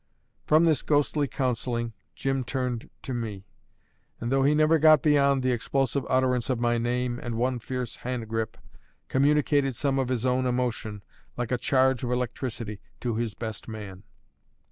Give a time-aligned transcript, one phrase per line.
[0.47, 3.45] From this ghostly counselling, Jim turned to me;
[4.19, 7.97] and though he never got beyond the explosive utterance of my name and one fierce
[7.97, 8.55] handgrip,
[9.09, 11.03] communicated some of his own emotion,
[11.37, 14.01] like a charge of electricity, to his best man.